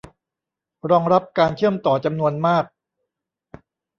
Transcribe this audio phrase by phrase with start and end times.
[0.89, 2.65] รองรับการเชื่อมต่อจำนวนมาก